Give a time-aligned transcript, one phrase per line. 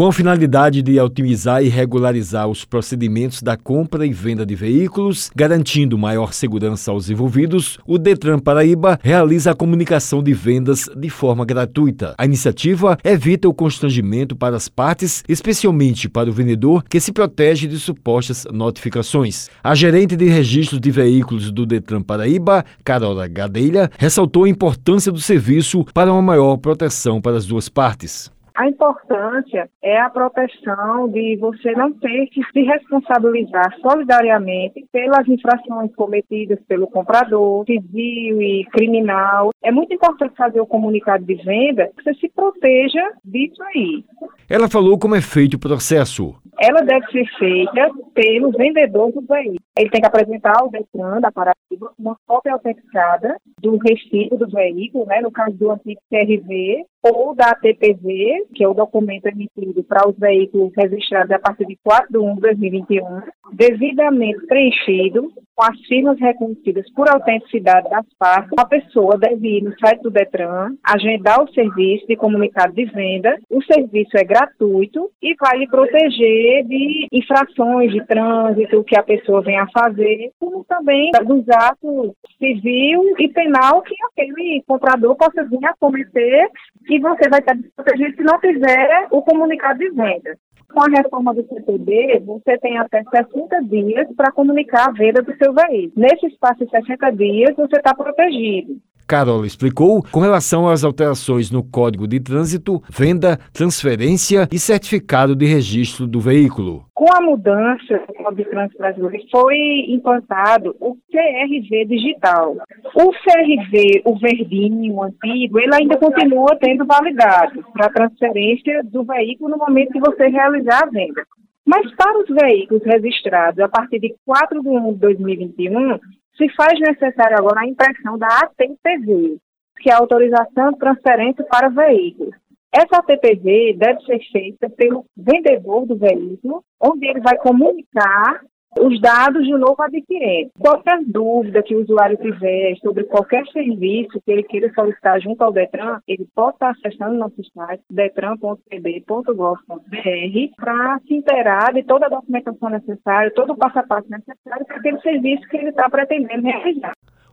[0.00, 5.30] Com a finalidade de otimizar e regularizar os procedimentos da compra e venda de veículos,
[5.36, 11.44] garantindo maior segurança aos envolvidos, o Detran Paraíba realiza a comunicação de vendas de forma
[11.44, 12.14] gratuita.
[12.16, 17.66] A iniciativa evita o constrangimento para as partes, especialmente para o vendedor, que se protege
[17.66, 19.50] de supostas notificações.
[19.62, 25.20] A gerente de registros de veículos do Detran Paraíba, Carola Gadelha, ressaltou a importância do
[25.20, 28.30] serviço para uma maior proteção para as duas partes.
[28.60, 35.94] A importância é a proteção de você não ter que se responsabilizar solidariamente pelas infrações
[35.94, 39.48] cometidas pelo comprador, civil e criminal.
[39.62, 44.04] É muito importante fazer o comunicado de venda que você se proteja disso aí.
[44.50, 49.58] Ela falou como é feito o processo ela deve ser feita pelo vendedor do veículo.
[49.78, 55.06] Ele tem que apresentar ao Detran da Paraíba uma cópia autenticada do recibo do veículo,
[55.06, 60.06] né, no caso do antigo CRV, ou da TPV, que é o documento emitido para
[60.06, 63.22] os veículos registrados a partir de 4 de 1 de 2021,
[63.54, 69.78] devidamente preenchido, com as firmas reconhecidas por autenticidade das partes, a pessoa deve ir no
[69.78, 73.36] site do Detran, agendar o serviço de comunicado de venda.
[73.50, 79.42] O serviço é gratuito e vai lhe proteger de infrações de trânsito que a pessoa
[79.42, 85.62] venha a fazer, como também dos atos civil e penal que aquele comprador possa vir
[85.66, 86.48] a cometer
[86.88, 90.38] e você vai estar desprotegido se não fizer o comunicado de venda.
[90.72, 95.36] Com a reforma do CPD, você tem até 60 dias para comunicar a venda do
[95.36, 95.92] seu veículo.
[95.96, 98.80] Nesse espaço de 60 dias, você está protegido.
[99.10, 105.46] Carola explicou com relação às alterações no Código de Trânsito, venda, transferência e certificado de
[105.46, 106.84] registro do veículo.
[106.94, 109.56] Com a mudança do Código de Trânsito brasileiro, foi
[109.88, 112.54] implantado o CRV digital.
[112.94, 119.50] O CRV, o verdinho, o antigo, ele ainda continua tendo validade para transferência do veículo
[119.50, 121.26] no momento que você realizar a venda.
[121.66, 125.98] Mas para os veículos registrados a partir de 4 de 1 de 2021,
[126.40, 129.36] se faz necessário agora a impressão da ATPV,
[129.80, 132.34] que é a autorização de transferência para veículos.
[132.72, 138.40] Essa ATPV deve ser feita pelo vendedor do veículo, onde ele vai comunicar
[138.78, 140.52] os dados do novo adquirente.
[140.58, 145.52] Qualquer dúvida que o usuário tiver sobre qualquer serviço que ele queira solicitar junto ao
[145.52, 152.70] Detran, ele pode estar acessando nosso site detran.pb.gov.br para se inteirar de toda a documentação
[152.70, 156.92] necessária, todo o passo a passo necessário para aquele serviço que ele está pretendendo realizar.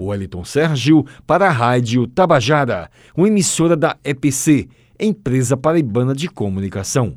[0.00, 4.68] Wellington Sérgio para a Rádio Tabajara, uma emissora da EPC,
[4.98, 7.16] Empresa Paraibana de Comunicação.